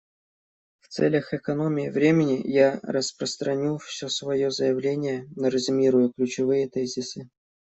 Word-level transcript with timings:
В 0.79 0.87
целях 0.87 1.31
экономии 1.35 1.89
времени 1.91 2.41
я 2.43 2.79
распространю 2.81 3.77
все 3.77 4.09
свое 4.09 4.49
заявление, 4.49 5.29
но 5.35 5.47
резюмирую 5.47 6.11
ключевые 6.11 6.67
тезисы. 6.67 7.29